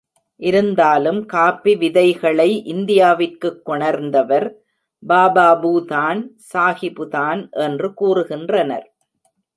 இருந்தாலும் 0.39 1.25
காஃபி 1.25 1.75
விதைகளை 1.75 2.63
இந்தியாவிற்குக் 2.65 3.61
கொணர்ந்தவர் 3.65 4.47
பாபாபூதான் 5.07 6.21
சாகிபுதான் 6.53 7.51
என்று 7.51 7.93
கூறுகின்றனர். 8.01 8.87